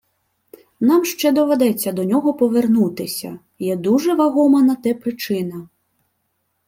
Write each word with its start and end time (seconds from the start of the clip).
Нам 0.79 1.05
ще 1.05 1.31
доведеться 1.31 1.91
до 1.91 2.03
нього 2.03 2.33
повернутися, 2.33 3.39
є 3.59 3.75
дуже 3.75 4.15
вагома 4.15 4.61
на 4.61 4.75
те 4.75 4.93
причина 4.93 5.67